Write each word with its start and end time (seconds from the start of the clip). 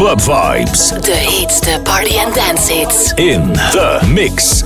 Club 0.00 0.18
Vibes. 0.20 0.98
The 1.04 1.14
hits, 1.14 1.60
the 1.60 1.78
party 1.84 2.16
and 2.16 2.32
dance 2.34 2.68
hits. 2.68 3.12
In 3.18 3.52
the 3.52 4.00
mix. 4.10 4.62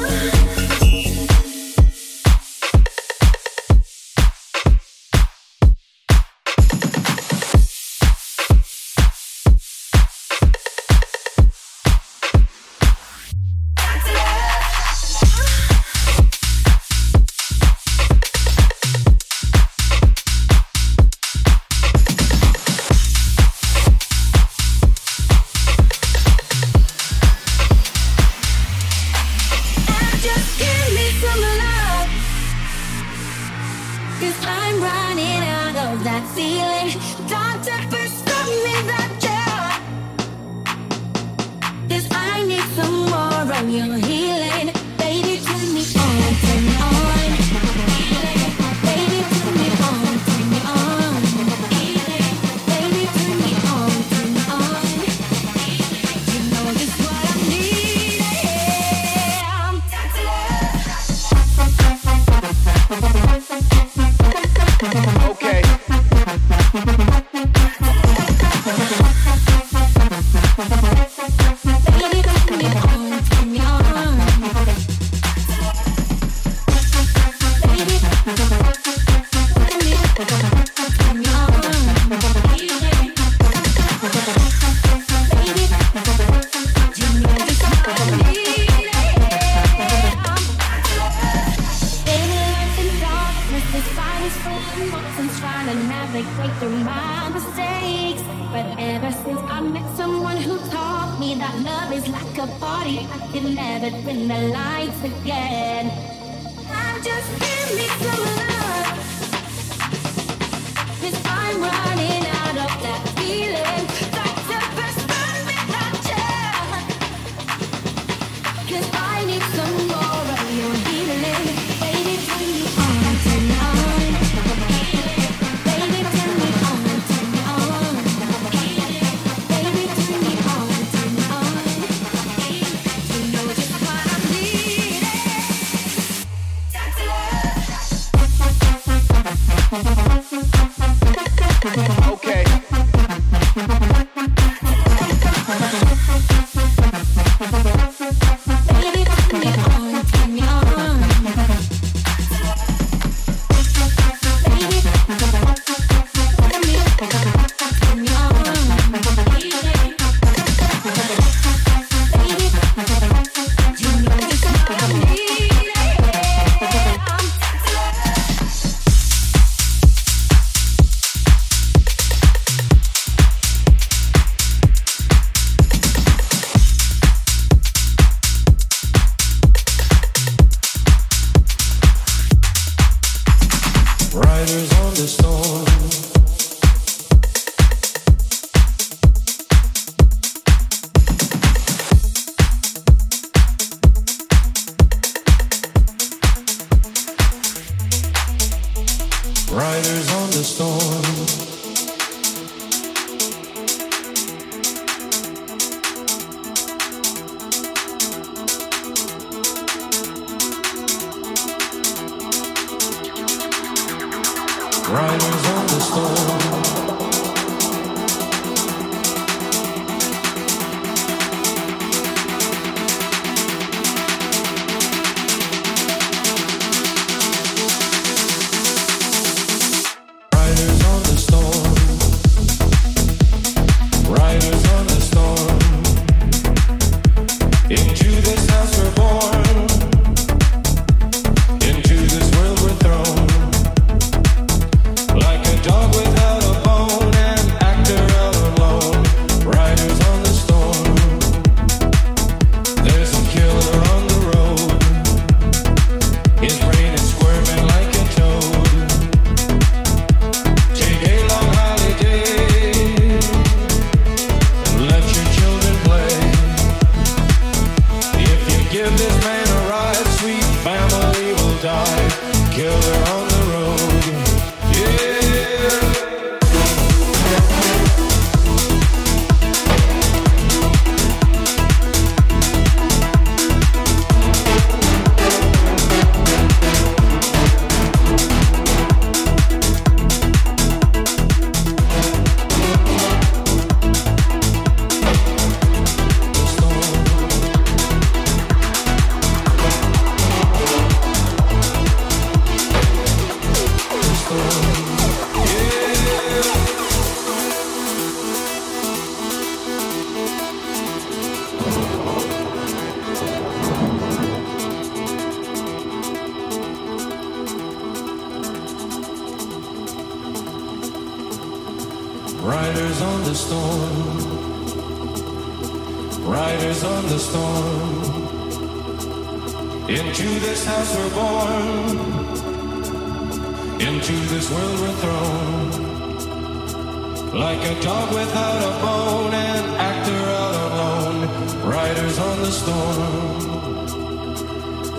cause 118.75 118.91
I 118.95 119.25
need 119.25 119.43
some 119.55 119.94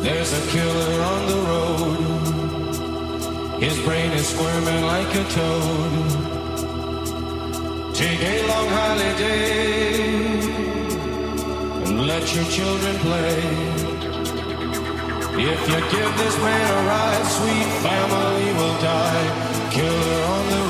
There's 0.06 0.32
a 0.34 0.42
killer 0.52 1.02
on 1.02 1.22
the 1.32 1.40
road. 1.50 1.98
His 3.60 3.76
brain 3.84 4.12
is 4.12 4.28
squirming 4.28 4.86
like 4.86 5.12
a 5.16 5.24
toad. 5.34 5.94
Take 7.96 8.22
a 8.22 8.46
long 8.48 8.68
holiday 8.70 10.42
and 11.86 12.06
let 12.06 12.36
your 12.36 12.46
children 12.46 12.96
play. 13.00 13.42
If 15.52 15.60
you 15.72 15.80
give 15.96 16.12
this 16.22 16.38
man 16.38 16.66
a 16.78 16.82
ride, 16.88 17.26
sweet 17.38 17.70
family 17.88 18.54
will 18.60 18.78
die. 18.82 19.26
Killer 19.72 20.22
on 20.36 20.44
the 20.54 20.65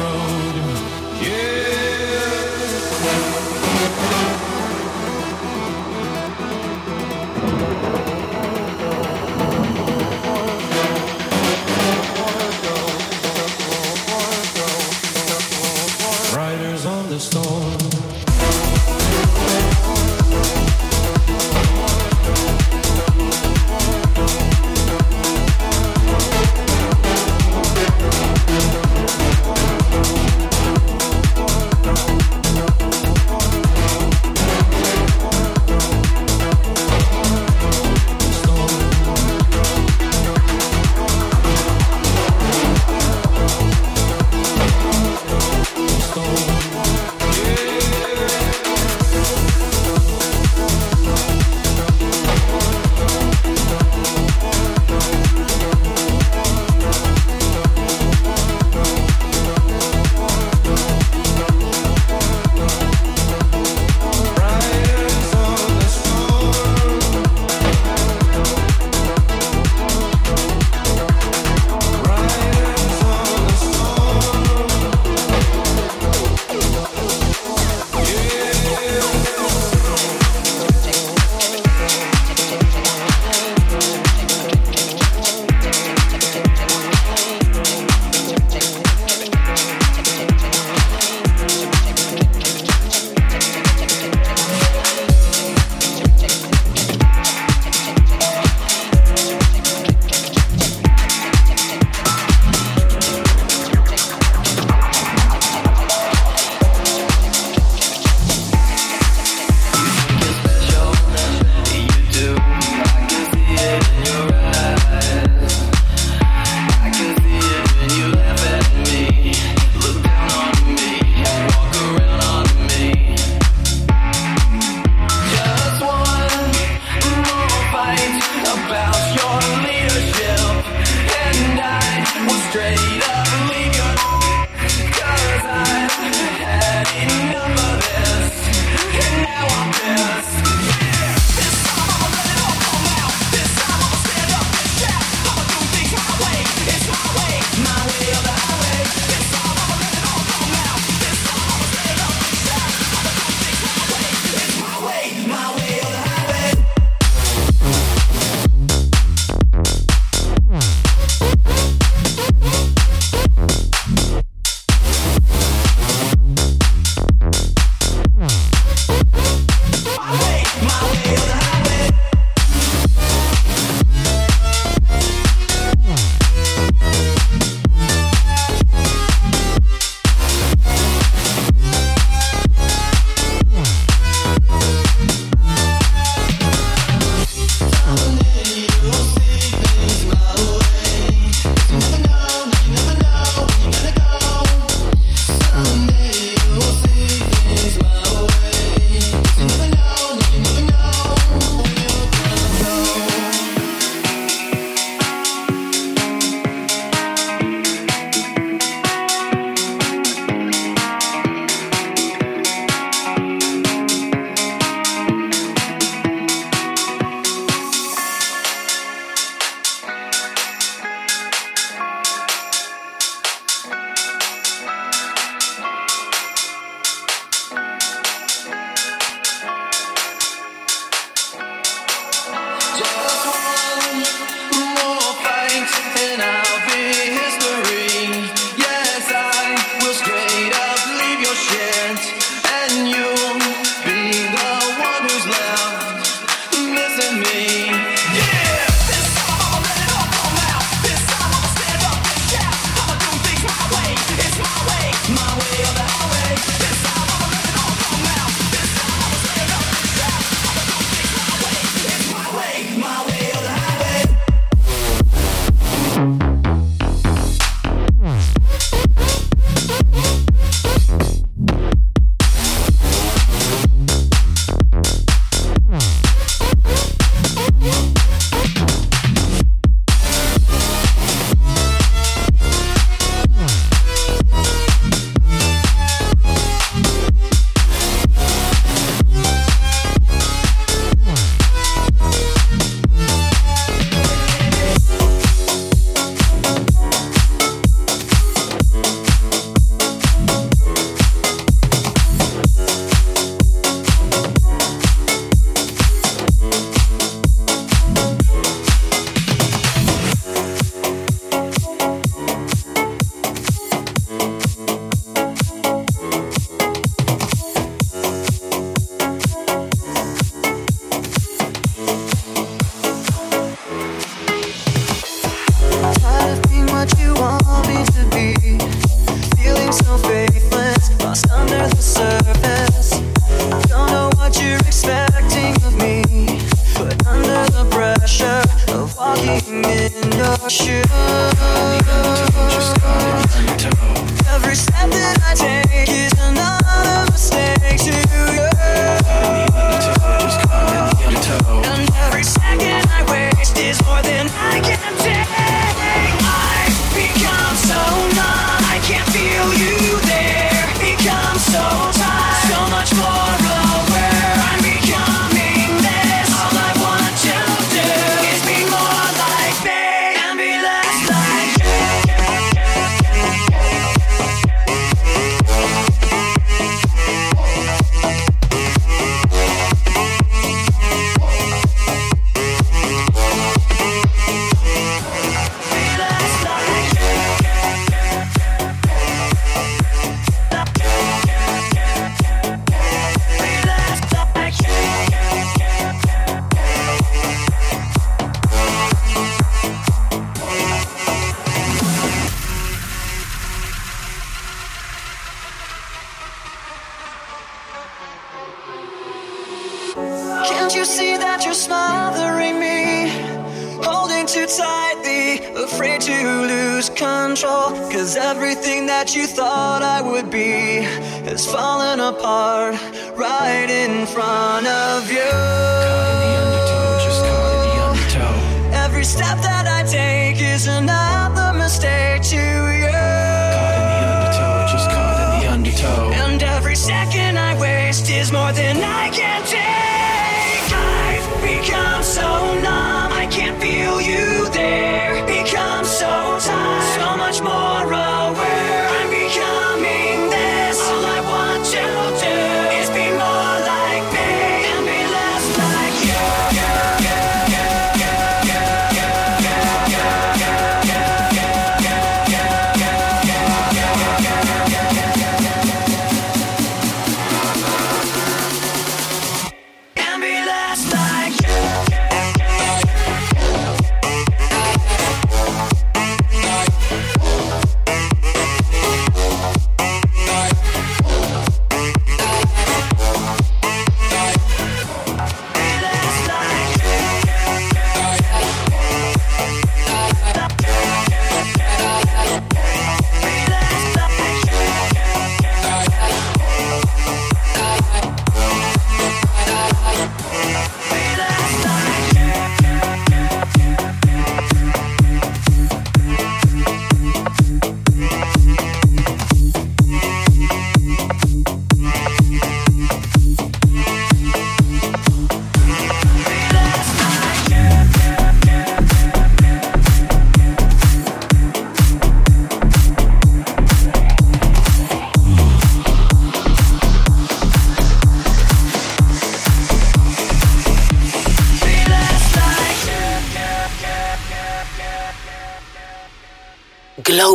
tonight 430.66 430.95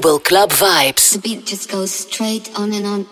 global 0.00 0.18
club 0.18 0.50
vibes. 0.50 1.12
The 1.12 1.18
beat 1.18 1.44
just 1.46 1.70
goes 1.70 1.90
straight 1.90 2.50
on 2.58 2.72
and 2.72 2.86
on. 2.86 3.04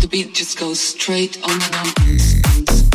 The 0.00 0.08
beat 0.10 0.34
just 0.34 0.58
goes 0.58 0.80
straight 0.80 1.38
on 1.44 1.50
and 1.52 1.74
on. 1.76 2.87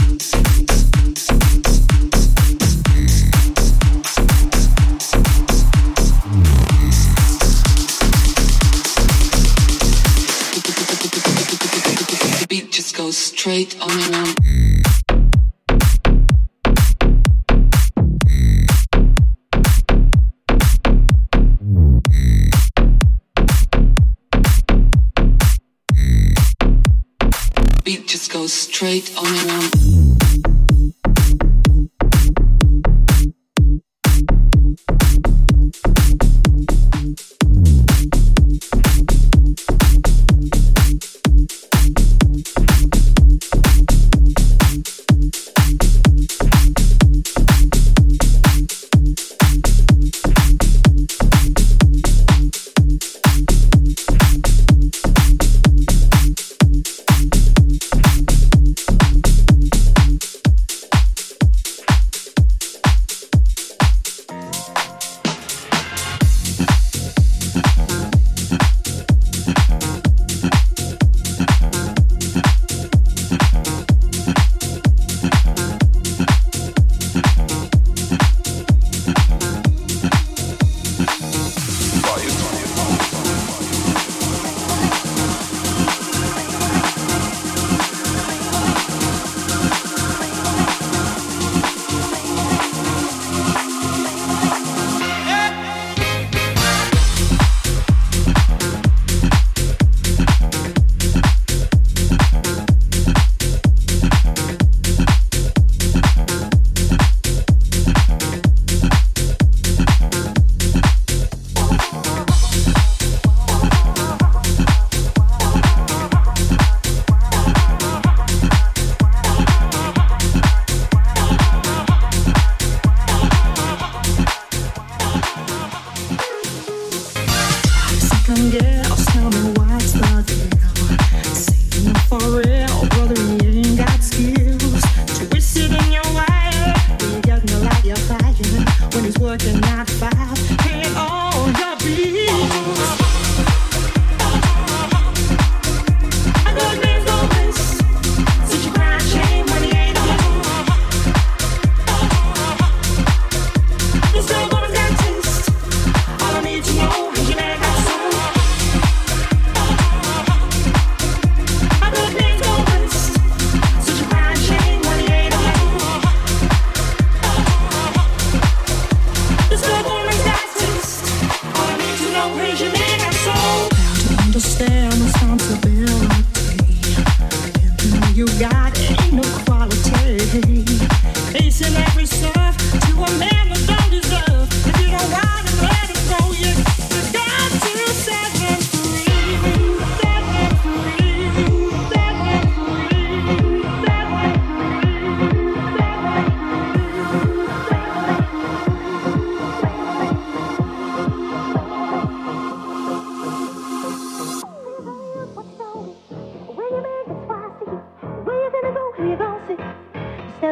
Straight 13.14 13.80
on 13.80 13.92
and 13.92 14.16
on. 14.16 14.36
Beat 27.84 28.08
just 28.08 28.32
goes 28.32 28.52
straight 28.52 29.16
on 29.18 29.28
and 29.28 29.52
on. 29.52 29.83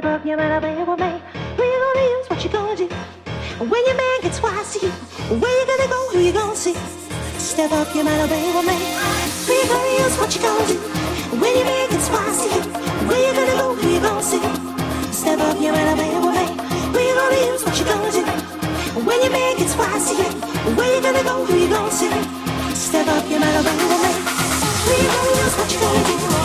above 0.01 0.25
your 0.25 0.35
mind, 0.35 0.63
away, 0.63 0.73
away. 0.81 1.21
Where 1.57 1.69
you 1.73 1.79
gonna 1.85 2.05
use, 2.17 2.27
what 2.27 2.43
you 2.43 2.49
gonna 2.49 2.75
do? 2.75 2.87
When 3.71 3.85
your 3.85 3.97
man 4.03 4.17
gets 4.23 4.41
wise 4.41 4.73
to 4.73 4.79
you, 4.85 4.91
where 5.37 5.55
you 5.59 5.65
gonna 5.69 5.89
go, 5.93 5.99
who 6.11 6.19
you 6.25 6.33
gonna 6.33 6.55
see? 6.55 6.73
Step 7.37 7.71
up 7.71 7.87
you 7.93 8.01
your 8.01 8.05
mind, 8.05 8.31
with 8.31 8.65
me. 8.65 8.77
Where 9.45 9.61
you 9.61 9.67
gonna 9.69 10.03
use, 10.03 10.17
what 10.17 10.33
you 10.33 10.41
gonna 10.41 10.65
do? 10.65 10.77
When 11.37 11.53
your 11.55 11.65
man 11.65 11.89
gets 11.91 12.09
wise 12.09 12.39
to 12.41 12.47
you, 12.49 12.61
where 13.07 13.21
you 13.25 13.31
gonna 13.37 13.55
go, 13.61 13.75
who 13.75 13.89
you 13.93 14.01
gonna 14.01 14.23
see? 14.23 14.41
Step 15.13 15.39
up 15.39 15.57
you 15.57 15.65
your 15.65 15.73
mind, 15.73 15.99
with 16.25 16.33
me. 16.33 16.45
Where 16.93 17.05
you 17.07 17.13
gonna 17.21 17.51
use, 17.51 17.63
what 17.63 17.77
you 17.77 17.85
gonna 17.85 18.11
do? 18.11 18.23
When 19.05 19.21
your 19.21 19.31
man 19.31 19.57
gets 19.57 19.75
wise 19.77 20.09
to 20.09 20.13
you, 20.17 20.29
where 20.77 20.95
you 20.95 21.01
gonna 21.05 21.23
go, 21.23 21.45
who 21.45 21.53
you 21.61 21.69
gonna 21.69 21.91
see? 21.91 22.09
Step 22.73 23.07
up 23.07 23.23
you 23.25 23.37
your 23.37 23.39
mind, 23.39 23.65
with 23.65 24.01
me. 24.01 24.13
Where 24.87 24.99
you 25.03 25.09
gonna 25.13 25.43
use, 25.45 25.55
what 25.59 25.71
you 25.71 25.79
gonna 25.79 26.03
do? 26.09 26.40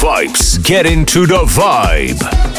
Vibes. 0.00 0.64
Get 0.64 0.86
into 0.86 1.26
the 1.26 1.44
vibe. 1.44 2.49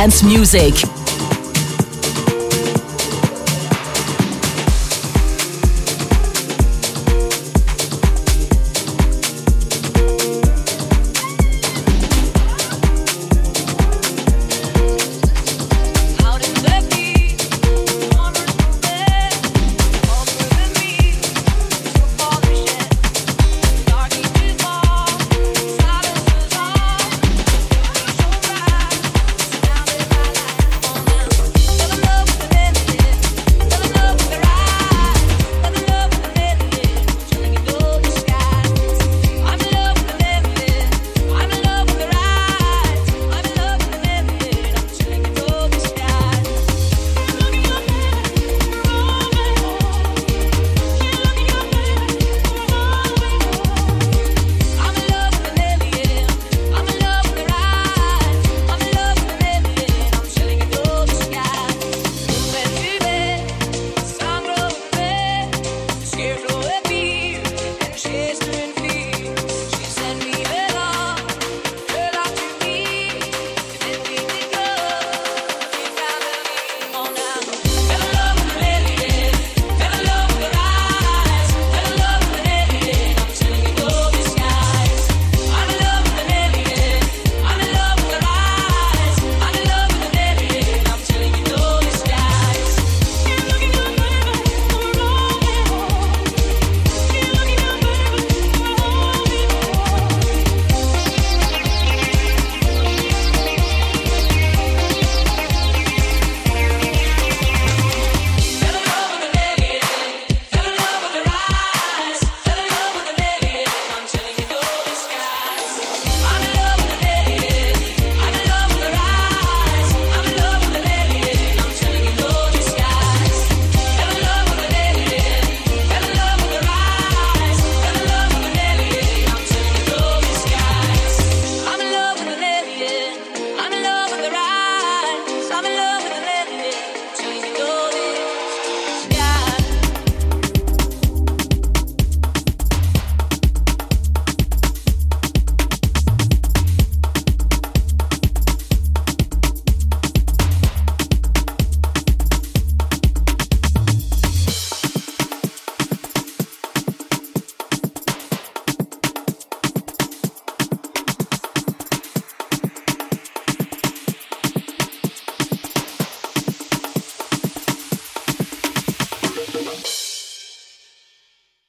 Dance 0.00 0.22
music. 0.22 0.99